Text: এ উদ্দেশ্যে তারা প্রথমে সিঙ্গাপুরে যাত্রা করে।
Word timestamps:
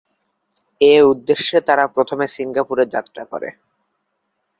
এ 0.81 0.93
উদ্দেশ্যে 1.11 1.57
তারা 1.67 1.83
প্রথমে 1.95 2.25
সিঙ্গাপুরে 2.35 2.83
যাত্রা 2.95 3.23
করে। 3.31 3.49